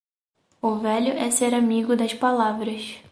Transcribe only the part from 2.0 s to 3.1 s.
palavras.